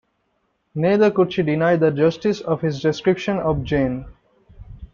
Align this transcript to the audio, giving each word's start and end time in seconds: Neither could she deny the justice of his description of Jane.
Neither 0.73 1.11
could 1.11 1.31
she 1.31 1.43
deny 1.43 1.75
the 1.75 1.91
justice 1.91 2.41
of 2.41 2.61
his 2.61 2.81
description 2.81 3.37
of 3.37 3.63
Jane. 3.63 4.05